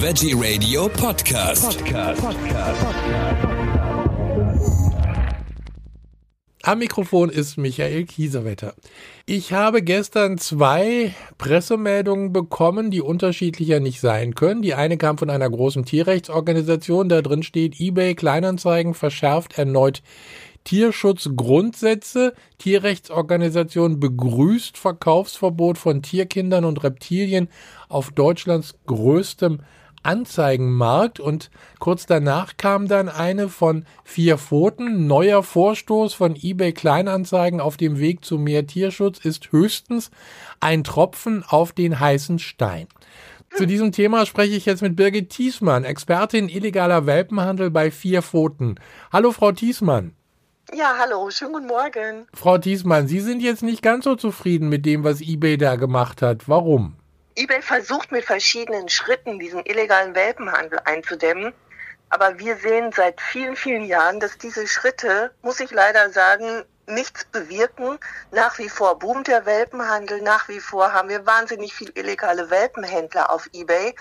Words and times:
Veggie 0.00 0.32
Radio 0.32 0.88
Podcast. 0.88 1.76
Podcast. 1.84 2.22
Am 6.62 6.78
Mikrofon 6.78 7.30
ist 7.30 7.56
Michael 7.56 8.04
Kiesewetter. 8.04 8.74
Ich 9.26 9.52
habe 9.52 9.82
gestern 9.82 10.38
zwei 10.38 11.16
Pressemeldungen 11.36 12.32
bekommen, 12.32 12.92
die 12.92 13.00
unterschiedlicher 13.00 13.80
nicht 13.80 14.00
sein 14.00 14.36
können. 14.36 14.62
Die 14.62 14.74
eine 14.74 14.98
kam 14.98 15.18
von 15.18 15.30
einer 15.30 15.50
großen 15.50 15.84
Tierrechtsorganisation, 15.84 17.08
da 17.08 17.20
drin 17.20 17.42
steht, 17.42 17.80
eBay 17.80 18.14
Kleinanzeigen 18.14 18.94
verschärft 18.94 19.58
erneut 19.58 20.04
Tierschutzgrundsätze. 20.62 22.34
Tierrechtsorganisation 22.58 23.98
begrüßt 23.98 24.78
Verkaufsverbot 24.78 25.76
von 25.76 26.02
Tierkindern 26.02 26.64
und 26.64 26.84
Reptilien 26.84 27.48
auf 27.88 28.12
Deutschlands 28.12 28.76
größtem 28.86 29.58
Anzeigenmarkt 30.02 31.20
und 31.20 31.50
kurz 31.78 32.06
danach 32.06 32.56
kam 32.56 32.88
dann 32.88 33.08
eine 33.08 33.48
von 33.48 33.84
vier 34.04 34.38
Pfoten. 34.38 35.06
Neuer 35.06 35.42
Vorstoß 35.42 36.14
von 36.14 36.36
eBay 36.36 36.72
Kleinanzeigen 36.72 37.60
auf 37.60 37.76
dem 37.76 37.98
Weg 37.98 38.24
zu 38.24 38.38
mehr 38.38 38.66
Tierschutz 38.66 39.18
ist 39.24 39.52
höchstens 39.52 40.10
ein 40.60 40.84
Tropfen 40.84 41.44
auf 41.46 41.72
den 41.72 42.00
heißen 42.00 42.38
Stein. 42.38 42.88
Zu 43.56 43.66
diesem 43.66 43.92
Thema 43.92 44.26
spreche 44.26 44.54
ich 44.54 44.66
jetzt 44.66 44.82
mit 44.82 44.94
Birgit 44.94 45.30
Thiesmann, 45.30 45.84
Expertin 45.84 46.48
illegaler 46.48 47.06
Welpenhandel 47.06 47.70
bei 47.70 47.90
vier 47.90 48.22
Pfoten. 48.22 48.76
Hallo, 49.10 49.32
Frau 49.32 49.52
Thiesmann. 49.52 50.12
Ja, 50.76 50.96
hallo, 50.98 51.30
schönen 51.30 51.54
guten 51.54 51.66
Morgen. 51.66 52.26
Frau 52.34 52.58
Thiesmann, 52.58 53.08
Sie 53.08 53.20
sind 53.20 53.40
jetzt 53.40 53.62
nicht 53.62 53.80
ganz 53.80 54.04
so 54.04 54.16
zufrieden 54.16 54.68
mit 54.68 54.84
dem, 54.84 55.02
was 55.02 55.22
eBay 55.22 55.56
da 55.56 55.76
gemacht 55.76 56.20
hat. 56.20 56.46
Warum? 56.46 56.97
eBay 57.38 57.62
versucht 57.62 58.10
mit 58.10 58.24
verschiedenen 58.24 58.88
Schritten 58.88 59.38
diesen 59.38 59.64
illegalen 59.64 60.16
Welpenhandel 60.16 60.80
einzudämmen. 60.84 61.54
Aber 62.10 62.36
wir 62.40 62.56
sehen 62.56 62.90
seit 62.90 63.20
vielen, 63.20 63.54
vielen 63.54 63.84
Jahren, 63.84 64.18
dass 64.18 64.38
diese 64.38 64.66
Schritte, 64.66 65.32
muss 65.42 65.60
ich 65.60 65.70
leider 65.70 66.10
sagen, 66.10 66.64
nichts 66.88 67.24
bewirken. 67.26 68.00
Nach 68.32 68.58
wie 68.58 68.68
vor 68.68 68.98
boomt 68.98 69.28
der 69.28 69.46
Welpenhandel. 69.46 70.20
Nach 70.20 70.48
wie 70.48 70.58
vor 70.58 70.92
haben 70.92 71.10
wir 71.10 71.26
wahnsinnig 71.26 71.72
viel 71.74 71.92
illegale 71.94 72.50
Welpenhändler 72.50 73.30
auf 73.30 73.48
eBay. 73.52 73.94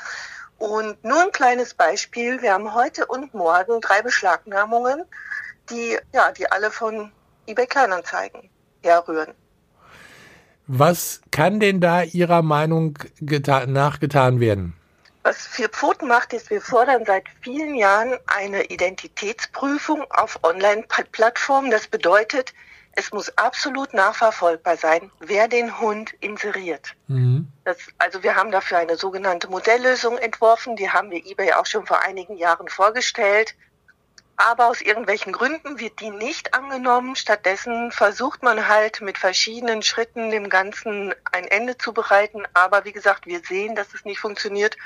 Und 0.57 1.03
nur 1.03 1.21
ein 1.21 1.31
kleines 1.31 1.75
Beispiel. 1.75 2.41
Wir 2.41 2.53
haben 2.53 2.73
heute 2.73 3.05
und 3.05 3.35
morgen 3.35 3.81
drei 3.81 4.01
Beschlagnahmungen, 4.01 5.03
die, 5.69 5.99
ja, 6.11 6.31
die 6.31 6.51
alle 6.51 6.71
von 6.71 7.11
eBay 7.45 7.67
Kleinanzeigen 7.67 8.49
herrühren. 8.81 9.35
Was 10.67 11.21
kann 11.31 11.59
denn 11.59 11.79
da 11.79 12.03
Ihrer 12.03 12.41
Meinung 12.41 12.97
nachgetan 13.21 14.39
werden? 14.39 14.73
Was 15.23 15.47
Vier 15.47 15.69
Pfoten 15.69 16.07
macht, 16.07 16.33
ist, 16.33 16.49
wir 16.49 16.61
fordern 16.61 17.03
seit 17.05 17.25
vielen 17.41 17.75
Jahren 17.75 18.17
eine 18.27 18.65
Identitätsprüfung 18.65 20.03
auf 20.09 20.39
Online-Plattformen. 20.43 21.71
Das 21.71 21.87
bedeutet, 21.87 22.53
es 22.93 23.11
muss 23.11 23.29
absolut 23.37 23.93
nachverfolgbar 23.93 24.77
sein, 24.77 25.11
wer 25.19 25.47
den 25.47 25.79
Hund 25.79 26.13
inseriert. 26.19 26.93
Mhm. 27.07 27.47
Das, 27.63 27.77
also 27.97 28.23
wir 28.23 28.35
haben 28.35 28.51
dafür 28.51 28.79
eine 28.79 28.97
sogenannte 28.97 29.49
Modelllösung 29.49 30.17
entworfen, 30.17 30.75
die 30.75 30.89
haben 30.89 31.11
wir 31.11 31.25
eBay 31.25 31.53
auch 31.53 31.65
schon 31.65 31.85
vor 31.85 32.01
einigen 32.01 32.37
Jahren 32.37 32.67
vorgestellt. 32.69 33.53
Aber 34.39 34.67
aus 34.67 34.81
irgendwelchen 34.81 35.33
Gründen 35.33 35.79
wird 35.79 35.99
die 35.99 36.11
nicht 36.11 36.53
angenommen. 36.53 37.15
Stattdessen 37.15 37.91
versucht 37.91 38.43
man 38.43 38.67
halt 38.67 39.01
mit 39.01 39.17
verschiedenen 39.17 39.81
Schritten 39.81 40.29
dem 40.29 40.47
Ganzen 40.49 41.15
ein 41.31 41.45
Ende 41.45 41.75
zu 41.79 41.91
bereiten. 41.91 42.43
Aber 42.53 42.85
wie 42.85 42.91
gesagt, 42.91 43.25
wir 43.25 43.39
sehen, 43.39 43.73
dass 43.73 43.95
es 43.95 44.05
nicht 44.05 44.19
funktioniert, 44.19 44.77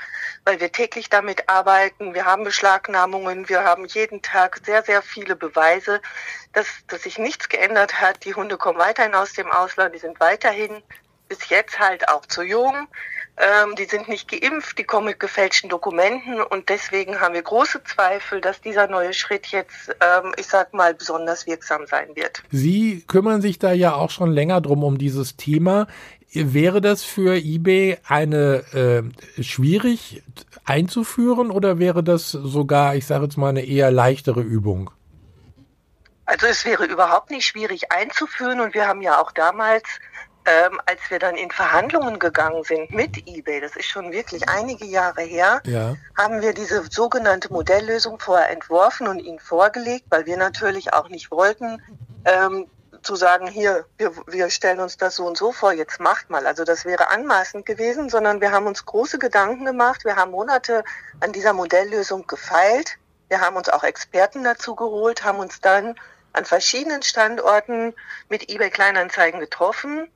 weil 0.46 0.58
wir 0.58 0.72
täglich 0.72 1.10
damit 1.10 1.50
arbeiten. 1.50 2.14
Wir 2.14 2.24
haben 2.24 2.44
Beschlagnahmungen. 2.44 3.50
Wir 3.50 3.62
haben 3.62 3.84
jeden 3.84 4.22
Tag 4.22 4.58
sehr, 4.64 4.82
sehr 4.82 5.02
viele 5.02 5.36
Beweise, 5.36 6.00
dass, 6.54 6.66
dass 6.86 7.02
sich 7.02 7.18
nichts 7.18 7.50
geändert 7.50 8.00
hat. 8.00 8.24
Die 8.24 8.34
Hunde 8.34 8.56
kommen 8.56 8.78
weiterhin 8.78 9.14
aus 9.14 9.34
dem 9.34 9.50
Ausland. 9.50 9.94
Die 9.94 9.98
sind 9.98 10.18
weiterhin 10.18 10.82
bis 11.32 11.48
jetzt 11.48 11.78
halt 11.78 12.08
auch 12.08 12.26
zu 12.26 12.42
jung. 12.42 12.74
Ähm, 13.38 13.74
die 13.76 13.84
sind 13.84 14.08
nicht 14.08 14.28
geimpft, 14.30 14.76
die 14.78 14.84
kommen 14.84 15.06
mit 15.06 15.18
gefälschten 15.18 15.70
Dokumenten 15.70 16.42
und 16.42 16.68
deswegen 16.68 17.18
haben 17.18 17.32
wir 17.32 17.42
große 17.42 17.82
Zweifel, 17.84 18.42
dass 18.42 18.60
dieser 18.60 18.88
neue 18.88 19.14
Schritt 19.14 19.46
jetzt, 19.46 19.88
ähm, 20.00 20.34
ich 20.36 20.46
sag 20.46 20.74
mal, 20.74 20.92
besonders 20.92 21.46
wirksam 21.46 21.86
sein 21.86 22.14
wird. 22.14 22.42
Sie 22.50 23.02
kümmern 23.08 23.40
sich 23.40 23.58
da 23.58 23.72
ja 23.72 23.94
auch 23.94 24.10
schon 24.10 24.30
länger 24.30 24.60
drum 24.60 24.84
um 24.84 24.98
dieses 24.98 25.36
Thema. 25.36 25.86
Wäre 26.34 26.82
das 26.82 27.04
für 27.04 27.36
eBay 27.36 27.98
eine 28.06 28.64
äh, 29.38 29.42
schwierig 29.42 30.22
einzuführen 30.64 31.50
oder 31.50 31.78
wäre 31.78 32.02
das 32.04 32.30
sogar, 32.32 32.96
ich 32.96 33.06
sage 33.06 33.24
jetzt 33.24 33.38
mal, 33.38 33.48
eine 33.48 33.64
eher 33.64 33.90
leichtere 33.90 34.42
Übung? 34.42 34.90
Also 36.26 36.46
es 36.46 36.64
wäre 36.66 36.84
überhaupt 36.84 37.30
nicht 37.30 37.46
schwierig 37.46 37.90
einzuführen 37.90 38.60
und 38.60 38.74
wir 38.74 38.86
haben 38.86 39.00
ja 39.02 39.20
auch 39.20 39.32
damals 39.32 39.84
ähm, 40.44 40.80
als 40.86 41.00
wir 41.08 41.18
dann 41.18 41.36
in 41.36 41.50
Verhandlungen 41.50 42.18
gegangen 42.18 42.64
sind 42.64 42.90
mit 42.90 43.28
eBay, 43.28 43.60
das 43.60 43.76
ist 43.76 43.86
schon 43.86 44.10
wirklich 44.12 44.48
einige 44.48 44.84
Jahre 44.84 45.22
her, 45.22 45.60
ja. 45.64 45.94
haben 46.16 46.40
wir 46.42 46.52
diese 46.52 46.84
sogenannte 46.90 47.52
Modelllösung 47.52 48.18
vorher 48.18 48.50
entworfen 48.50 49.06
und 49.06 49.20
ihnen 49.20 49.38
vorgelegt, 49.38 50.06
weil 50.10 50.26
wir 50.26 50.36
natürlich 50.36 50.92
auch 50.92 51.08
nicht 51.08 51.30
wollten, 51.30 51.80
ähm, 52.24 52.66
zu 53.02 53.16
sagen, 53.16 53.48
hier, 53.48 53.84
wir, 53.98 54.12
wir 54.26 54.48
stellen 54.50 54.80
uns 54.80 54.96
das 54.96 55.16
so 55.16 55.26
und 55.26 55.36
so 55.36 55.52
vor, 55.52 55.72
jetzt 55.72 55.98
macht 55.98 56.30
mal. 56.30 56.46
Also 56.46 56.64
das 56.64 56.84
wäre 56.84 57.10
anmaßend 57.10 57.66
gewesen, 57.66 58.08
sondern 58.08 58.40
wir 58.40 58.52
haben 58.52 58.66
uns 58.66 58.86
große 58.86 59.18
Gedanken 59.18 59.64
gemacht. 59.64 60.04
Wir 60.04 60.14
haben 60.14 60.30
Monate 60.30 60.84
an 61.18 61.32
dieser 61.32 61.52
Modelllösung 61.52 62.28
gefeilt. 62.28 62.98
Wir 63.28 63.40
haben 63.40 63.56
uns 63.56 63.68
auch 63.68 63.82
Experten 63.82 64.44
dazu 64.44 64.76
geholt, 64.76 65.24
haben 65.24 65.38
uns 65.38 65.60
dann 65.60 65.96
an 66.32 66.44
verschiedenen 66.44 67.02
Standorten 67.02 67.92
mit 68.28 68.48
eBay 68.48 68.70
Kleinanzeigen 68.70 69.40
getroffen 69.40 70.08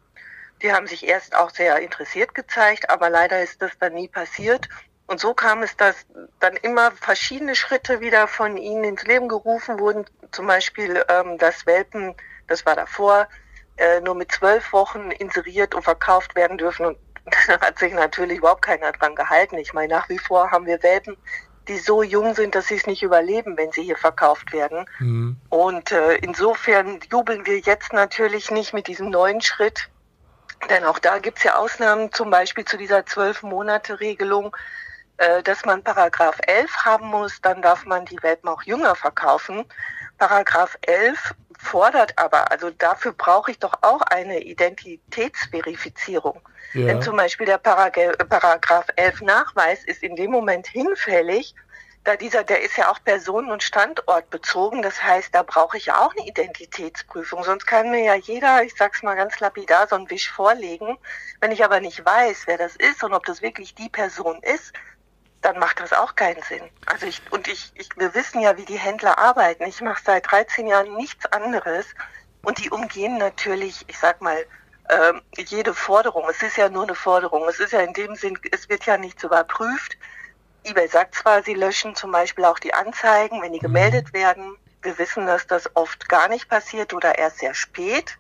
die 0.63 0.73
haben 0.73 0.87
sich 0.87 1.07
erst 1.07 1.35
auch 1.35 1.51
sehr 1.51 1.79
interessiert 1.79 2.35
gezeigt, 2.35 2.91
aber 2.91 3.11
leider 3.11 3.43
ist 3.43 3.61
das 3.61 3.73
dann 3.79 3.95
nie 3.95 4.09
passiert. 4.09 4.69
Und 5.07 5.21
so 5.21 5.35
kam 5.35 5.63
es, 5.63 5.77
dass 5.77 5.95
dann 6.41 6.57
immer 6.57 6.91
verschiedene 6.91 7.55
Schritte 7.55 8.01
wieder 8.01 8.27
von 8.27 8.57
ihnen 8.57 8.85
ins 8.85 9.05
Leben 9.05 9.29
gerufen 9.29 9.79
wurden. 9.79 10.05
Zum 10.33 10.47
Beispiel 10.47 11.05
ähm, 11.09 11.39
das 11.39 11.65
Welpen, 11.67 12.15
das 12.49 12.67
war 12.67 12.75
davor, 12.75 13.29
äh, 13.77 14.01
nur 14.01 14.15
mit 14.15 14.33
zwölf 14.33 14.73
Wochen 14.73 15.11
inseriert 15.13 15.75
und 15.75 15.83
verkauft 15.83 16.35
werden 16.35 16.59
dürfen. 16.59 16.87
Und 16.87 16.99
da 17.47 17.61
hat 17.61 17.79
sich 17.79 17.93
natürlich 17.93 18.39
überhaupt 18.39 18.63
keiner 18.63 18.91
dran 18.93 19.15
gehalten. 19.15 19.59
Ich 19.59 19.73
meine, 19.73 19.95
nach 19.95 20.09
wie 20.09 20.19
vor 20.19 20.51
haben 20.51 20.67
wir 20.67 20.83
Welpen, 20.83 21.17
die 21.69 21.79
so 21.79 22.03
jung 22.03 22.35
sind, 22.35 22.55
dass 22.55 22.69
sie 22.69 22.77
es 22.77 22.87
nicht 22.87 23.03
überleben, 23.03 23.57
wenn 23.57 23.73
sie 23.73 23.83
hier 23.83 23.97
verkauft 23.97 24.53
werden. 24.53 24.87
Mhm. 24.99 25.37
Und 25.51 25.93
äh, 25.93 26.17
insofern 26.17 27.01
jubeln 27.11 27.47
wir 27.47 27.59
jetzt 27.59 27.93
natürlich 27.93 28.51
nicht 28.51 28.73
mit 28.73 28.87
diesem 28.89 29.11
neuen 29.11 29.41
Schritt, 29.41 29.89
denn 30.71 30.85
auch 30.85 30.99
da 30.99 31.19
gibt 31.19 31.39
es 31.39 31.45
ja 31.45 31.57
Ausnahmen, 31.57 32.13
zum 32.13 32.31
Beispiel 32.31 32.65
zu 32.65 32.77
dieser 32.77 33.07
zwölf 33.07 33.43
Monate 33.43 34.01
Regelung, 34.01 34.57
äh, 35.19 35.43
dass 35.43 35.65
man 35.65 35.83
Paragraph 35.83 36.39
11 36.47 36.71
haben 36.85 37.07
muss, 37.07 37.41
dann 37.41 37.63
darf 37.63 37.87
man 37.87 38.05
die 38.05 38.23
Welpen 38.23 38.49
auch 38.49 38.63
jünger 38.63 38.95
verkaufen. 38.95 39.65
Paragraph 40.19 40.77
11 40.83 41.35
fordert 41.59 42.19
aber, 42.19 42.51
also 42.51 42.71
dafür 42.71 43.13
brauche 43.13 43.51
ich 43.51 43.59
doch 43.59 43.75
auch 43.83 44.03
eine 44.03 44.41
Identitätsverifizierung. 44.41 46.41
Ja. 46.75 46.87
Denn 46.87 47.03
zum 47.03 47.17
Beispiel 47.17 47.47
der 47.47 47.59
Paragraph 47.59 48.87
11 48.97 49.23
Nachweis 49.23 49.85
ist 49.85 50.03
in 50.03 50.17
dem 50.17 50.31
Moment 50.31 50.67
hinfällig, 50.67 51.55
da 52.07 52.15
dieser, 52.15 52.45
der 52.45 52.63
ist 52.63 52.77
ja 52.77 52.89
auch 52.91 53.03
personen- 53.03 53.51
und 53.51 53.65
standortbezogen. 53.65 54.81
Das 54.81 55.03
heißt, 55.03 55.35
da 55.35 55.43
brauche 55.43 55.77
ich 55.77 55.87
ja 55.87 55.99
auch 55.99 56.15
eine 56.17 56.27
Identitätsprüfung. 56.29 57.43
Sonst 57.43 57.67
kann 57.67 57.91
mir 57.91 58.05
ja 58.05 58.15
jeder, 58.15 58.63
ich 58.63 58.75
sag's 58.77 59.03
mal 59.03 59.17
ganz 59.17 59.41
lapidar, 59.41 59.89
so 59.89 59.97
einen 59.97 60.09
Wisch 60.09 60.31
vorlegen. 60.31 60.97
Wenn 61.41 61.51
ich 61.51 61.65
aber 61.65 61.81
nicht 61.81 62.05
weiß, 62.05 62.47
wer 62.47 62.59
das 62.59 62.77
ist 62.77 63.03
und 63.03 63.13
ob 63.13 63.27
das 63.27 63.43
wirklich 63.43 63.75
die 63.75 63.89
Person 63.89 64.41
ist, 64.43 64.73
dann 65.43 65.59
macht 65.59 65.81
das 65.81 65.93
auch 65.93 66.15
keinen 66.15 66.43
Sinn. 66.43 66.63
Also 66.87 67.07
ich, 67.07 67.21
und 67.31 67.49
ich, 67.49 67.73
ich 67.75 67.89
wir 67.97 68.15
wissen 68.15 68.41
ja, 68.41 68.57
wie 68.57 68.65
die 68.65 68.79
Händler 68.79 69.19
arbeiten. 69.19 69.65
Ich 69.65 69.81
mache 69.81 70.03
seit 70.05 70.31
13 70.31 70.69
Jahren 70.69 70.95
nichts 70.95 71.27
anderes. 71.27 71.87
Und 72.43 72.59
die 72.65 72.71
umgehen 72.71 73.19
natürlich, 73.19 73.85
ich 73.89 73.99
sag 73.99 74.21
mal, 74.21 74.47
ähm, 74.91 75.23
jede 75.37 75.75
Forderung. 75.75 76.29
Es 76.31 76.41
ist 76.41 76.57
ja 76.57 76.69
nur 76.69 76.85
eine 76.85 76.95
Forderung. 76.95 77.49
Es 77.49 77.59
ist 77.59 77.73
ja 77.73 77.81
in 77.81 77.95
dem 77.95 78.15
Sinn, 78.15 78.39
es 78.53 78.69
wird 78.69 78.87
ja 78.87 78.97
nichts 78.97 79.25
überprüft 79.25 79.99
eBay 80.67 80.89
sagt 80.89 81.15
zwar, 81.15 81.45
sie 81.45 81.55
löschen 81.55 81.95
zum 81.95 82.11
Beispiel 82.11 82.45
auch 82.45 82.59
die 82.59 82.75
Anzeigen, 82.75 83.41
wenn 83.41 83.53
die 83.53 83.61
mhm. 83.61 83.69
gemeldet 83.73 84.13
werden. 84.13 84.57
Wir 84.83 84.99
wissen, 84.99 85.27
dass 85.27 85.47
das 85.47 85.71
oft 85.75 86.09
gar 86.09 86.29
nicht 86.29 86.49
passiert 86.49 86.93
oder 86.93 87.17
erst 87.19 87.39
sehr 87.39 87.55
spät. 87.55 88.19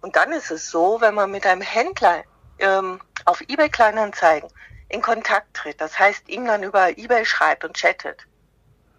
Und 0.00 0.14
dann 0.14 0.32
ist 0.32 0.50
es 0.50 0.70
so, 0.70 1.00
wenn 1.00 1.14
man 1.14 1.30
mit 1.30 1.44
einem 1.46 1.62
Händler 1.62 2.22
ähm, 2.58 3.00
auf 3.24 3.40
eBay 3.42 3.68
Kleinanzeigen 3.68 4.48
in 4.88 5.02
Kontakt 5.02 5.54
tritt, 5.54 5.80
das 5.80 5.98
heißt, 5.98 6.28
ihm 6.28 6.46
dann 6.46 6.62
über 6.62 6.96
eBay 6.96 7.24
schreibt 7.24 7.64
und 7.64 7.76
chattet, 7.76 8.26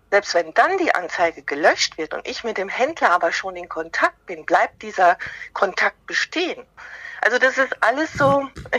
selbst 0.10 0.34
wenn 0.34 0.54
dann 0.54 0.78
die 0.78 0.94
Anzeige 0.94 1.42
gelöscht 1.44 1.98
wird 1.98 2.14
und 2.14 2.28
ich 2.28 2.44
mit 2.44 2.58
dem 2.58 2.70
Händler 2.70 3.12
aber 3.12 3.32
schon 3.32 3.56
in 3.56 3.70
Kontakt 3.70 4.26
bin, 4.26 4.46
bleibt 4.46 4.82
dieser 4.82 5.18
Kontakt 5.54 6.06
bestehen. 6.06 6.66
Also 7.22 7.38
das 7.38 7.58
ist 7.58 7.76
alles 7.82 8.12
so, 8.14 8.48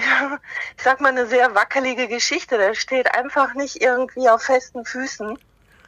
ich 0.77 0.83
sag 0.83 1.01
mal, 1.01 1.11
eine 1.11 1.27
sehr 1.27 1.55
wackelige 1.55 2.09
Geschichte. 2.09 2.59
Da 2.59 2.75
steht 2.75 3.15
einfach 3.15 3.55
nicht 3.55 3.81
irgendwie 3.81 4.29
auf 4.29 4.43
festen 4.43 4.85
Füßen. 4.85 5.39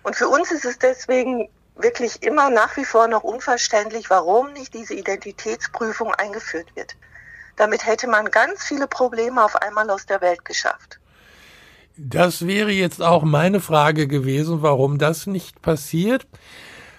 Und 0.05 0.17
für 0.17 0.29
uns 0.29 0.53
ist 0.53 0.65
es 0.65 0.79
deswegen 0.79 1.49
wirklich 1.77 2.23
immer 2.23 2.51
nach 2.51 2.77
wie 2.77 2.85
vor 2.85 3.09
noch 3.09 3.25
unverständlich, 3.25 4.09
warum 4.11 4.53
nicht 4.53 4.75
diese 4.75 4.95
Identitätsprüfung 4.95 6.15
eingeführt 6.15 6.69
wird. 6.77 6.95
Damit 7.57 7.87
hätte 7.87 8.07
man 8.07 8.31
ganz 8.31 8.65
viele 8.65 8.87
Probleme 8.87 9.45
auf 9.45 9.57
einmal 9.57 9.91
aus 9.91 10.07
der 10.07 10.21
Welt 10.21 10.45
geschafft. 10.45 11.01
Das 11.97 12.47
wäre 12.47 12.73
jetzt 12.73 13.03
auch 13.03 13.23
meine 13.23 13.61
Frage 13.61 14.09
gewesen, 14.09 14.63
warum 14.63 14.99
das 14.99 15.27
nicht 15.27 15.63
passiert. 15.63 16.27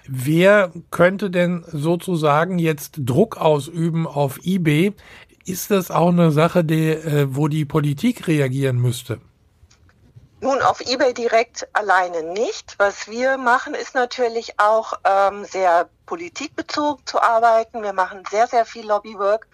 Wer 0.08 0.72
könnte 0.90 1.30
denn 1.30 1.64
sozusagen 1.66 2.58
jetzt 2.58 2.94
Druck 2.98 3.36
ausüben 3.36 4.06
auf 4.06 4.38
eBay? 4.44 4.94
Ist 5.46 5.70
das 5.70 5.92
auch 5.92 6.08
eine 6.08 6.32
Sache, 6.32 6.64
die, 6.64 6.90
äh, 6.90 7.28
wo 7.30 7.46
die 7.46 7.64
Politik 7.64 8.26
reagieren 8.26 8.78
müsste? 8.78 9.20
Nun, 10.40 10.60
auf 10.60 10.80
eBay 10.80 11.14
direkt 11.14 11.68
alleine 11.72 12.24
nicht. 12.24 12.74
Was 12.78 13.06
wir 13.06 13.38
machen, 13.38 13.74
ist 13.74 13.94
natürlich 13.94 14.58
auch 14.58 14.94
ähm, 15.04 15.44
sehr 15.44 15.88
politikbezogen 16.04 17.06
zu 17.06 17.22
arbeiten. 17.22 17.84
Wir 17.84 17.92
machen 17.92 18.24
sehr, 18.28 18.48
sehr 18.48 18.66
viel 18.66 18.86
Lobbywork. 18.86 19.46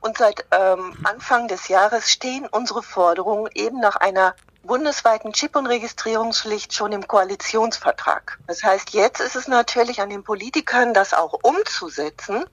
Und 0.00 0.18
seit 0.18 0.44
ähm, 0.50 0.94
Anfang 1.04 1.46
des 1.46 1.68
Jahres 1.68 2.10
stehen 2.10 2.48
unsere 2.50 2.82
Forderungen 2.82 3.48
eben 3.54 3.78
nach 3.78 3.96
einer 3.96 4.34
bundesweiten 4.64 5.32
Chip- 5.32 5.56
und 5.56 5.66
Registrierungspflicht 5.66 6.74
schon 6.74 6.90
im 6.90 7.06
Koalitionsvertrag. 7.06 8.38
Das 8.48 8.64
heißt, 8.64 8.90
jetzt 8.90 9.20
ist 9.20 9.36
es 9.36 9.46
natürlich 9.46 10.00
an 10.00 10.10
den 10.10 10.24
Politikern, 10.24 10.92
das 10.92 11.14
auch 11.14 11.38
umzusetzen. 11.42 12.44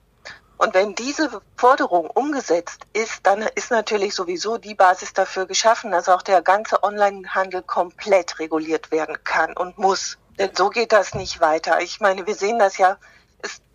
Und 0.58 0.74
wenn 0.74 0.94
diese 0.94 1.40
Forderung 1.56 2.10
umgesetzt 2.10 2.82
ist, 2.92 3.20
dann 3.22 3.42
ist 3.54 3.70
natürlich 3.70 4.14
sowieso 4.14 4.58
die 4.58 4.74
Basis 4.74 5.12
dafür 5.12 5.46
geschaffen, 5.46 5.92
dass 5.92 6.08
auch 6.08 6.22
der 6.22 6.42
ganze 6.42 6.82
Onlinehandel 6.82 7.62
komplett 7.62 8.38
reguliert 8.38 8.90
werden 8.90 9.16
kann 9.24 9.56
und 9.56 9.78
muss. 9.78 10.18
Denn 10.38 10.50
so 10.54 10.68
geht 10.68 10.92
das 10.92 11.14
nicht 11.14 11.40
weiter. 11.40 11.80
Ich 11.80 12.00
meine, 12.00 12.26
wir 12.26 12.34
sehen 12.34 12.58
das 12.58 12.76
ja, 12.76 12.98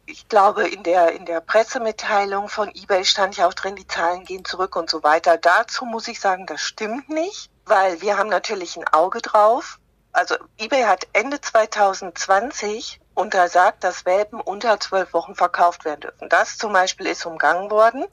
ich 0.06 0.28
glaube, 0.28 0.68
in 0.68 0.84
der, 0.84 1.14
in 1.14 1.26
der 1.26 1.40
Pressemitteilung 1.40 2.50
von 2.50 2.70
eBay 2.76 3.06
stand 3.06 3.38
ja 3.38 3.48
auch 3.48 3.54
drin, 3.54 3.76
die 3.76 3.88
Zahlen 3.88 4.26
gehen 4.26 4.44
zurück 4.44 4.76
und 4.76 4.90
so 4.90 5.04
weiter. 5.04 5.38
Dazu 5.38 5.86
muss 5.86 6.08
ich 6.08 6.20
sagen, 6.20 6.46
das 6.46 6.62
stimmt 6.62 7.10
nicht, 7.10 7.50
weil 7.66 8.02
wir 8.02 8.18
haben 8.18 8.30
natürlich 8.30 8.76
ein 8.76 8.88
Auge 8.90 9.22
drauf. 9.22 9.80
Also 10.14 10.36
eBay 10.58 10.84
hat 10.84 11.08
Ende 11.14 11.42
2020 11.42 13.02
untersagt, 13.16 13.84
dass 13.84 14.06
Welpen 14.06 14.40
unter 14.40 14.80
zwölf 14.80 15.14
Wochen 15.14 15.36
verkauft 15.36 15.86
werden 15.86 16.02
dürfen. 16.02 16.30
Das 16.30 16.58
zum 16.58 16.72
Beispiel 16.72 17.08
ist 17.08 17.26
umgangen 17.26 17.72
worden. 17.72 18.06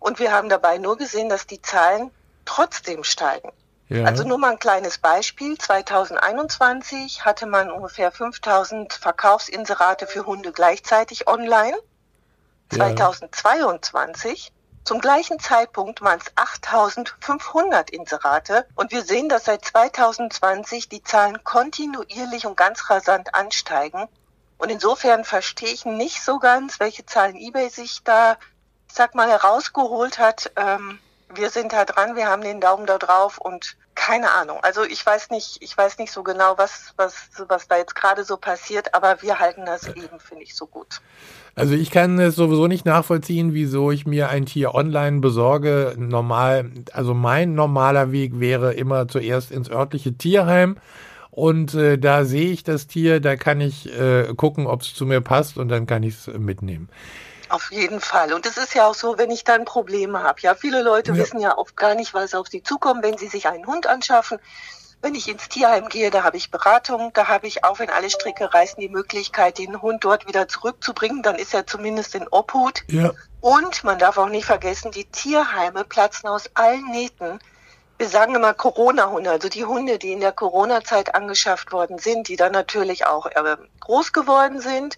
Und 0.00 0.18
wir 0.18 0.32
haben 0.32 0.48
dabei 0.48 0.78
nur 0.78 0.96
gesehen, 0.96 1.28
dass 1.28 1.46
die 1.46 1.62
Zahlen 1.62 2.10
trotzdem 2.44 3.04
steigen. 3.04 3.52
Ja. 3.88 4.04
Also 4.04 4.24
nur 4.24 4.38
mal 4.38 4.52
ein 4.52 4.58
kleines 4.58 4.98
Beispiel. 4.98 5.56
2021 5.56 7.24
hatte 7.24 7.46
man 7.46 7.70
ungefähr 7.70 8.12
5000 8.12 8.92
Verkaufsinserate 8.92 10.06
für 10.06 10.26
Hunde 10.26 10.52
gleichzeitig 10.52 11.26
online. 11.26 11.76
Ja. 12.72 12.94
2022 12.94 14.52
zum 14.88 15.02
gleichen 15.02 15.38
Zeitpunkt 15.38 16.00
waren 16.00 16.18
es 16.18 16.32
8500 16.34 17.90
Inserate 17.90 18.66
und 18.74 18.90
wir 18.90 19.02
sehen, 19.04 19.28
dass 19.28 19.44
seit 19.44 19.62
2020 19.62 20.88
die 20.88 21.02
Zahlen 21.02 21.44
kontinuierlich 21.44 22.46
und 22.46 22.56
ganz 22.56 22.88
rasant 22.88 23.34
ansteigen. 23.34 24.08
Und 24.56 24.70
insofern 24.70 25.26
verstehe 25.26 25.68
ich 25.68 25.84
nicht 25.84 26.24
so 26.24 26.38
ganz, 26.38 26.80
welche 26.80 27.04
Zahlen 27.04 27.36
eBay 27.36 27.68
sich 27.68 28.02
da, 28.02 28.38
sag 28.90 29.14
mal, 29.14 29.28
herausgeholt 29.28 30.18
hat. 30.18 30.52
Ähm, 30.56 30.98
wir 31.34 31.50
sind 31.50 31.74
da 31.74 31.84
dran, 31.84 32.16
wir 32.16 32.26
haben 32.26 32.40
den 32.40 32.62
Daumen 32.62 32.86
da 32.86 32.96
drauf 32.96 33.36
und 33.36 33.76
keine 34.08 34.32
Ahnung. 34.32 34.58
Also 34.62 34.84
ich 34.84 35.04
weiß 35.04 35.28
nicht, 35.30 35.58
ich 35.60 35.76
weiß 35.76 35.98
nicht 35.98 36.10
so 36.10 36.22
genau, 36.22 36.54
was, 36.56 36.94
was, 36.96 37.28
was 37.46 37.68
da 37.68 37.76
jetzt 37.76 37.94
gerade 37.94 38.24
so 38.24 38.38
passiert, 38.38 38.94
aber 38.94 39.20
wir 39.20 39.38
halten 39.38 39.66
das 39.66 39.86
eben, 39.88 40.18
finde 40.18 40.44
ich, 40.44 40.54
so 40.54 40.66
gut. 40.66 41.02
Also 41.54 41.74
ich 41.74 41.90
kann 41.90 42.18
es 42.18 42.34
sowieso 42.34 42.68
nicht 42.68 42.86
nachvollziehen, 42.86 43.52
wieso 43.52 43.90
ich 43.90 44.06
mir 44.06 44.30
ein 44.30 44.46
Tier 44.46 44.74
online 44.74 45.20
besorge. 45.20 45.94
Normal, 45.98 46.70
also 46.92 47.12
mein 47.12 47.54
normaler 47.54 48.10
Weg 48.10 48.40
wäre 48.40 48.72
immer 48.72 49.08
zuerst 49.08 49.50
ins 49.50 49.70
örtliche 49.70 50.14
Tierheim 50.14 50.78
und 51.30 51.74
äh, 51.74 51.98
da 51.98 52.24
sehe 52.24 52.50
ich 52.50 52.64
das 52.64 52.86
Tier, 52.86 53.20
da 53.20 53.36
kann 53.36 53.60
ich 53.60 53.92
äh, 53.94 54.32
gucken, 54.34 54.66
ob 54.66 54.82
es 54.82 54.94
zu 54.94 55.04
mir 55.04 55.20
passt 55.20 55.58
und 55.58 55.68
dann 55.68 55.86
kann 55.86 56.02
ich 56.02 56.14
es 56.14 56.26
mitnehmen. 56.28 56.88
Auf 57.48 57.70
jeden 57.70 58.00
Fall. 58.00 58.32
Und 58.32 58.46
es 58.46 58.56
ist 58.56 58.74
ja 58.74 58.86
auch 58.86 58.94
so, 58.94 59.18
wenn 59.18 59.30
ich 59.30 59.44
dann 59.44 59.64
Probleme 59.64 60.22
habe. 60.22 60.40
Ja, 60.40 60.54
viele 60.54 60.82
Leute 60.82 61.12
ja. 61.12 61.16
wissen 61.16 61.40
ja 61.40 61.56
oft 61.56 61.76
gar 61.76 61.94
nicht, 61.94 62.14
was 62.14 62.34
auf 62.34 62.48
sie 62.48 62.62
zukommt, 62.62 63.02
wenn 63.02 63.16
sie 63.16 63.28
sich 63.28 63.48
einen 63.48 63.66
Hund 63.66 63.86
anschaffen. 63.86 64.38
Wenn 65.00 65.14
ich 65.14 65.28
ins 65.28 65.48
Tierheim 65.48 65.88
gehe, 65.88 66.10
da 66.10 66.24
habe 66.24 66.36
ich 66.36 66.50
Beratung, 66.50 67.12
da 67.14 67.28
habe 67.28 67.46
ich 67.46 67.62
auch, 67.64 67.78
wenn 67.78 67.88
alle 67.88 68.10
Stricke 68.10 68.52
reißen, 68.52 68.80
die 68.80 68.88
Möglichkeit, 68.88 69.58
den 69.58 69.80
Hund 69.80 70.04
dort 70.04 70.26
wieder 70.26 70.48
zurückzubringen. 70.48 71.22
Dann 71.22 71.36
ist 71.36 71.54
er 71.54 71.66
zumindest 71.66 72.14
in 72.14 72.26
Obhut. 72.28 72.82
Ja. 72.88 73.12
Und 73.40 73.84
man 73.84 73.98
darf 73.98 74.18
auch 74.18 74.28
nicht 74.28 74.46
vergessen, 74.46 74.90
die 74.90 75.04
Tierheime 75.04 75.84
platzen 75.84 76.28
aus 76.28 76.50
allen 76.54 76.90
Nähten 76.90 77.38
wir 77.98 78.08
sagen 78.08 78.36
immer 78.36 78.54
Corona-Hunde, 78.54 79.30
also 79.30 79.48
die 79.48 79.64
Hunde, 79.64 79.98
die 79.98 80.12
in 80.12 80.20
der 80.20 80.32
Corona-Zeit 80.32 81.14
angeschafft 81.16 81.72
worden 81.72 81.98
sind, 81.98 82.28
die 82.28 82.36
dann 82.36 82.52
natürlich 82.52 83.06
auch 83.06 83.26
äh, 83.26 83.56
groß 83.80 84.12
geworden 84.12 84.60
sind, 84.60 84.96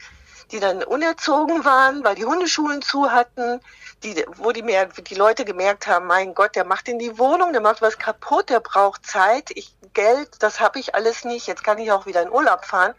die 0.52 0.60
dann 0.60 0.82
unerzogen 0.82 1.64
waren, 1.64 2.04
weil 2.04 2.14
die 2.14 2.24
Hundeschulen 2.24 2.82
zu 2.82 3.10
hatten, 3.10 3.60
die, 4.02 4.24
wo 4.36 4.52
die, 4.52 4.62
mehr, 4.62 4.86
die 4.86 5.14
Leute 5.14 5.44
gemerkt 5.44 5.86
haben, 5.86 6.06
mein 6.06 6.34
Gott, 6.34 6.56
der 6.56 6.64
macht 6.64 6.88
in 6.88 6.98
die 6.98 7.18
Wohnung, 7.18 7.52
der 7.52 7.60
macht 7.60 7.82
was 7.82 7.98
kaputt, 7.98 8.50
der 8.50 8.60
braucht 8.60 9.06
Zeit, 9.06 9.50
ich 9.54 9.74
Geld, 9.92 10.28
das 10.40 10.60
habe 10.60 10.78
ich 10.78 10.94
alles 10.94 11.24
nicht, 11.24 11.46
jetzt 11.46 11.64
kann 11.64 11.78
ich 11.78 11.90
auch 11.92 12.06
wieder 12.06 12.22
in 12.22 12.30
Urlaub 12.30 12.64
fahren. 12.64 12.94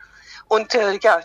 Und 0.48 0.76
äh, 0.76 1.00
ja, 1.02 1.22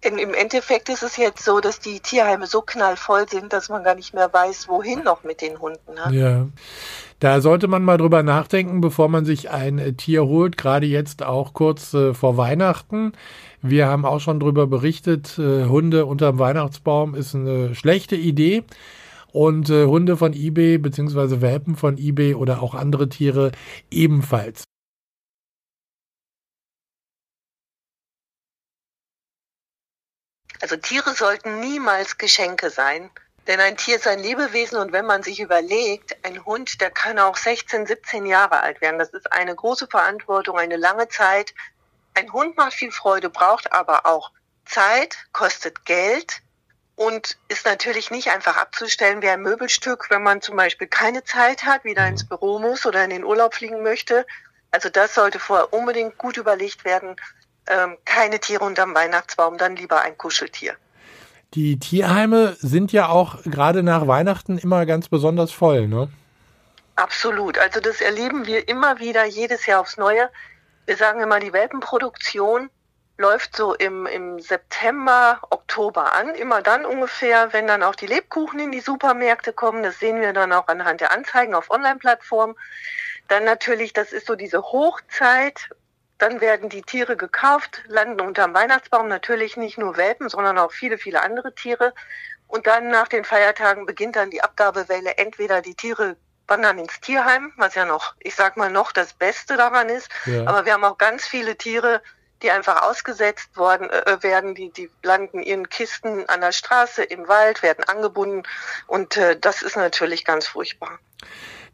in, 0.00 0.18
im 0.18 0.34
Endeffekt 0.34 0.88
ist 0.88 1.02
es 1.02 1.16
jetzt 1.16 1.44
so, 1.44 1.60
dass 1.60 1.80
die 1.80 2.00
Tierheime 2.00 2.46
so 2.46 2.62
knallvoll 2.62 3.28
sind, 3.28 3.52
dass 3.52 3.68
man 3.68 3.82
gar 3.82 3.94
nicht 3.94 4.14
mehr 4.14 4.32
weiß, 4.32 4.68
wohin 4.68 5.02
noch 5.02 5.24
mit 5.24 5.40
den 5.40 5.58
Hunden. 5.58 5.94
Ne? 5.94 6.08
Ja. 6.10 6.46
Da 7.20 7.40
sollte 7.40 7.66
man 7.66 7.82
mal 7.82 7.96
drüber 7.96 8.22
nachdenken, 8.22 8.80
bevor 8.80 9.08
man 9.08 9.24
sich 9.24 9.50
ein 9.50 9.78
äh, 9.78 9.92
Tier 9.94 10.24
holt, 10.26 10.56
gerade 10.56 10.86
jetzt 10.86 11.24
auch 11.24 11.52
kurz 11.52 11.92
äh, 11.92 12.14
vor 12.14 12.36
Weihnachten. 12.36 13.12
Wir 13.60 13.88
haben 13.88 14.04
auch 14.04 14.20
schon 14.20 14.38
drüber 14.38 14.68
berichtet, 14.68 15.36
äh, 15.36 15.64
Hunde 15.64 16.06
unterm 16.06 16.38
Weihnachtsbaum 16.38 17.16
ist 17.16 17.34
eine 17.34 17.74
schlechte 17.74 18.14
Idee. 18.14 18.62
Und 19.32 19.68
äh, 19.68 19.84
Hunde 19.86 20.16
von 20.16 20.32
eBay 20.32 20.78
beziehungsweise 20.78 21.40
Welpen 21.42 21.76
von 21.76 21.98
eBay 21.98 22.34
oder 22.34 22.62
auch 22.62 22.74
andere 22.74 23.08
Tiere 23.08 23.50
ebenfalls. 23.90 24.64
Also 30.60 30.76
Tiere 30.76 31.14
sollten 31.14 31.60
niemals 31.60 32.16
Geschenke 32.18 32.70
sein. 32.70 33.10
Denn 33.48 33.60
ein 33.60 33.78
Tier 33.78 33.96
ist 33.96 34.06
ein 34.06 34.18
Lebewesen 34.18 34.78
und 34.78 34.92
wenn 34.92 35.06
man 35.06 35.22
sich 35.22 35.40
überlegt, 35.40 36.14
ein 36.22 36.44
Hund, 36.44 36.82
der 36.82 36.90
kann 36.90 37.18
auch 37.18 37.34
16, 37.34 37.86
17 37.86 38.26
Jahre 38.26 38.60
alt 38.60 38.82
werden. 38.82 38.98
Das 38.98 39.08
ist 39.08 39.32
eine 39.32 39.54
große 39.54 39.86
Verantwortung, 39.86 40.58
eine 40.58 40.76
lange 40.76 41.08
Zeit. 41.08 41.54
Ein 42.12 42.30
Hund 42.30 42.58
macht 42.58 42.74
viel 42.74 42.92
Freude, 42.92 43.30
braucht 43.30 43.72
aber 43.72 44.04
auch 44.04 44.32
Zeit, 44.66 45.16
kostet 45.32 45.86
Geld 45.86 46.42
und 46.94 47.38
ist 47.48 47.64
natürlich 47.64 48.10
nicht 48.10 48.28
einfach 48.28 48.58
abzustellen 48.58 49.22
wie 49.22 49.30
ein 49.30 49.40
Möbelstück, 49.40 50.10
wenn 50.10 50.22
man 50.22 50.42
zum 50.42 50.56
Beispiel 50.56 50.86
keine 50.86 51.24
Zeit 51.24 51.64
hat, 51.64 51.84
wieder 51.84 52.06
ins 52.06 52.28
Büro 52.28 52.58
muss 52.58 52.84
oder 52.84 53.02
in 53.02 53.10
den 53.10 53.24
Urlaub 53.24 53.54
fliegen 53.54 53.82
möchte. 53.82 54.26
Also 54.72 54.90
das 54.90 55.14
sollte 55.14 55.38
vorher 55.38 55.72
unbedingt 55.72 56.18
gut 56.18 56.36
überlegt 56.36 56.84
werden. 56.84 57.16
Ähm, 57.66 57.96
keine 58.04 58.40
Tiere 58.40 58.64
unterm 58.64 58.94
Weihnachtsbaum, 58.94 59.56
dann 59.56 59.74
lieber 59.74 60.02
ein 60.02 60.18
Kuscheltier. 60.18 60.76
Die 61.54 61.78
Tierheime 61.78 62.56
sind 62.60 62.92
ja 62.92 63.08
auch 63.08 63.42
gerade 63.44 63.82
nach 63.82 64.06
Weihnachten 64.06 64.58
immer 64.58 64.84
ganz 64.84 65.08
besonders 65.08 65.50
voll, 65.50 65.88
ne? 65.88 66.08
Absolut. 66.96 67.58
Also 67.58 67.80
das 67.80 68.00
erleben 68.00 68.46
wir 68.46 68.68
immer 68.68 68.98
wieder 68.98 69.24
jedes 69.24 69.66
Jahr 69.66 69.80
aufs 69.80 69.96
Neue. 69.96 70.28
Wir 70.84 70.96
sagen 70.96 71.20
immer, 71.20 71.38
die 71.40 71.52
Welpenproduktion 71.52 72.70
läuft 73.18 73.56
so 73.56 73.74
im, 73.74 74.06
im 74.06 74.40
September, 74.40 75.40
Oktober 75.50 76.12
an. 76.14 76.34
Immer 76.34 76.60
dann 76.60 76.84
ungefähr, 76.84 77.52
wenn 77.52 77.66
dann 77.66 77.82
auch 77.82 77.94
die 77.94 78.06
Lebkuchen 78.06 78.58
in 78.58 78.72
die 78.72 78.80
Supermärkte 78.80 79.52
kommen. 79.52 79.82
Das 79.82 79.98
sehen 79.98 80.20
wir 80.20 80.32
dann 80.32 80.52
auch 80.52 80.68
anhand 80.68 81.00
der 81.00 81.12
Anzeigen 81.12 81.54
auf 81.54 81.70
Online-Plattformen. 81.70 82.56
Dann 83.28 83.44
natürlich, 83.44 83.92
das 83.92 84.12
ist 84.12 84.26
so 84.26 84.34
diese 84.34 84.62
Hochzeit, 84.62 85.70
dann 86.18 86.40
werden 86.40 86.68
die 86.68 86.82
Tiere 86.82 87.16
gekauft, 87.16 87.82
landen 87.86 88.20
unterm 88.20 88.54
Weihnachtsbaum, 88.54 89.08
natürlich 89.08 89.56
nicht 89.56 89.78
nur 89.78 89.96
Welpen, 89.96 90.28
sondern 90.28 90.58
auch 90.58 90.72
viele, 90.72 90.98
viele 90.98 91.22
andere 91.22 91.54
Tiere. 91.54 91.94
Und 92.48 92.66
dann 92.66 92.88
nach 92.88 93.08
den 93.08 93.24
Feiertagen 93.24 93.86
beginnt 93.86 94.16
dann 94.16 94.30
die 94.30 94.42
Abgabewelle. 94.42 95.16
Entweder 95.18 95.62
die 95.62 95.74
Tiere 95.74 96.16
wandern 96.48 96.78
ins 96.78 97.00
Tierheim, 97.00 97.52
was 97.56 97.74
ja 97.74 97.84
noch, 97.84 98.14
ich 98.20 98.34
sag 98.34 98.56
mal, 98.56 98.70
noch 98.70 98.90
das 98.92 99.12
Beste 99.12 99.56
daran 99.56 99.88
ist. 99.88 100.08
Ja. 100.26 100.46
Aber 100.46 100.64
wir 100.64 100.72
haben 100.72 100.84
auch 100.84 100.98
ganz 100.98 101.26
viele 101.26 101.56
Tiere, 101.56 102.02
die 102.42 102.50
einfach 102.50 102.82
ausgesetzt 102.82 103.56
worden 103.56 103.90
äh, 103.90 104.22
werden, 104.22 104.54
die, 104.54 104.70
die 104.70 104.90
landen 105.02 105.40
in 105.40 105.68
Kisten 105.68 106.28
an 106.28 106.40
der 106.40 106.52
Straße, 106.52 107.02
im 107.02 107.28
Wald, 107.28 107.62
werden 107.62 107.84
angebunden 107.84 108.44
und 108.86 109.16
äh, 109.16 109.38
das 109.38 109.62
ist 109.62 109.76
natürlich 109.76 110.24
ganz 110.24 110.46
furchtbar. 110.46 110.98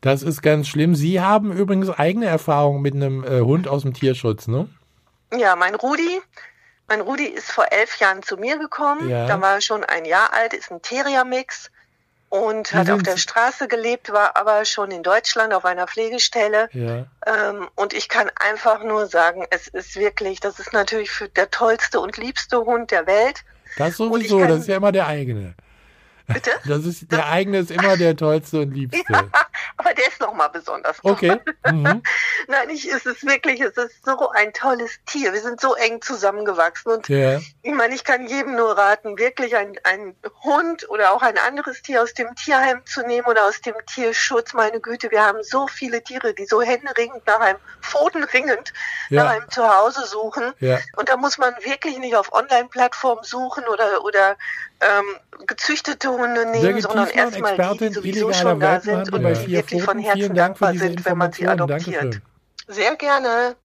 Das 0.05 0.23
ist 0.23 0.43
ganz 0.43 0.69
schlimm. 0.69 0.95
Sie 0.95 1.23
haben 1.23 1.51
übrigens 1.51 1.89
eigene 1.89 2.27
Erfahrungen 2.27 2.83
mit 2.83 2.95
einem 2.95 3.25
äh, 3.25 3.41
Hund 3.41 3.67
aus 3.67 3.83
dem 3.83 3.95
Tierschutz, 3.95 4.49
ne? 4.49 4.69
Ja, 5.35 5.57
mein 5.57 5.75
Rudi, 5.75 6.21
mein 6.89 7.01
Rudi 7.01 7.25
ist 7.25 7.51
vor 7.51 7.65
elf 7.71 7.99
Jahren 8.01 8.23
zu 8.23 8.37
mir 8.37 8.59
gekommen. 8.59 9.09
Ja. 9.09 9.27
Da 9.27 9.41
war 9.41 9.55
er 9.55 9.61
schon 9.63 9.83
ein 9.83 10.05
Jahr 10.05 10.35
alt, 10.35 10.53
ist 10.53 10.71
ein 10.71 10.83
Terrier-Mix 10.83 11.71
und 12.29 12.71
Wie 12.71 12.77
hat 12.77 12.91
auf 12.91 13.03
der 13.03 13.17
Straße 13.17 13.67
gelebt, 13.67 14.13
war 14.13 14.37
aber 14.37 14.67
schon 14.67 14.91
in 14.91 15.03
Deutschland 15.03 15.55
auf 15.55 15.65
einer 15.65 15.87
Pflegestelle. 15.87 16.69
Ja. 16.73 17.07
Ähm, 17.27 17.69
und 17.75 17.95
ich 17.95 18.11
kann 18.11 18.31
einfach 18.39 18.85
nur 18.85 19.07
sagen, 19.07 19.47
es 19.49 19.69
ist 19.69 19.97
wirklich, 19.97 20.39
das 20.39 20.59
ist 20.59 20.75
natürlich 20.75 21.11
der 21.35 21.51
tollste 21.51 21.99
und 22.01 22.19
liebste 22.19 22.59
Hund 22.59 22.91
der 22.91 23.07
Welt. 23.07 23.43
Das 23.79 23.97
sowieso, 23.97 24.39
kann, 24.41 24.49
das 24.49 24.59
ist 24.61 24.69
ja 24.69 24.77
immer 24.77 24.93
der 24.93 25.07
eigene. 25.07 25.55
Bitte? 26.27 26.51
Das 26.67 26.87
ist, 26.87 27.13
der 27.13 27.27
eigene 27.27 27.59
ist 27.59 27.71
immer 27.71 27.97
der 27.97 28.17
tollste 28.17 28.61
und 28.61 28.71
liebste. 28.75 29.05
Ja, 29.13 29.25
aber 29.77 29.93
der 29.95 30.09
ist 30.09 30.21
nochmal 30.21 30.49
besonders 30.51 30.99
toll. 30.99 31.13
Okay. 31.13 31.39
Mhm. 31.71 32.03
Nein, 32.49 32.71
ich, 32.71 32.91
es 32.91 33.05
ist 33.05 33.27
wirklich, 33.27 33.61
es 33.61 33.77
ist 33.77 34.05
so 34.05 34.31
ein 34.31 34.53
tolles 34.53 34.93
Tier. 35.07 35.33
Wir 35.33 35.43
sind 35.43 35.61
so 35.61 35.75
eng 35.75 36.01
zusammengewachsen. 36.01 36.93
Und 36.93 37.09
ja. 37.09 37.39
ich 37.63 37.73
meine, 37.73 37.95
ich 37.95 38.05
kann 38.05 38.27
jedem 38.27 38.57
nur 38.57 38.77
raten, 38.77 39.19
wirklich 39.19 39.57
ein, 39.57 39.79
ein 39.85 40.17
Hund 40.43 40.89
oder 40.89 41.13
auch 41.13 41.23
ein 41.23 41.37
anderes 41.37 41.83
Tier 41.83 42.03
aus 42.03 42.15
dem 42.15 42.35
Tierheim 42.35 42.85
zu 42.87 43.03
nehmen 43.07 43.27
oder 43.27 43.45
aus 43.45 43.61
dem 43.61 43.75
Tierschutz. 43.87 44.55
Meine 44.55 44.81
Güte, 44.81 45.11
wir 45.11 45.23
haben 45.23 45.43
so 45.43 45.67
viele 45.67 46.03
Tiere, 46.03 46.35
die 46.35 46.47
so 46.47 46.63
händeringend 46.63 47.27
nach 47.27 47.41
einem 47.41 47.59
Pfoten 47.83 48.25
ringend 48.25 48.73
ja. 49.11 49.25
nach 49.25 49.33
einem 49.33 49.51
Zuhause 49.51 50.07
suchen. 50.07 50.53
Ja. 50.61 50.79
Und 50.97 51.11
da 51.11 51.17
muss 51.17 51.37
man 51.39 51.55
wirklich 51.63 51.99
nicht 51.99 52.17
auf 52.17 52.33
Online-Plattformen 52.33 53.25
suchen 53.25 53.65
oder, 53.65 54.05
oder 54.05 54.37
ähm, 54.81 55.05
gezüchtete 55.47 56.14
Hunde 56.15 56.47
nehmen, 56.51 56.81
sondern 56.81 57.09
erstmal 57.09 57.57
die, 57.57 57.89
die 57.89 57.95
sowieso 57.95 58.33
schon 58.33 58.61
da 58.61 58.81
sind 58.81 59.13
und 59.13 59.23
ja. 59.23 59.47
wirklich 59.47 59.83
von 59.83 59.99
Herzen 59.99 60.35
dankbar 60.35 60.75
sind, 60.75 61.05
wenn 61.05 61.19
man 61.19 61.33
sie 61.33 61.47
adoptiert. 61.47 62.21
Sehr 62.67 62.97
gerne. 62.97 63.57